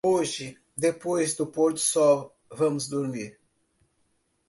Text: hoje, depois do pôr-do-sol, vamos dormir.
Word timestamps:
hoje, 0.03 0.59
depois 0.75 1.35
do 1.35 1.45
pôr-do-sol, 1.45 2.35
vamos 2.51 2.87
dormir. 2.89 3.39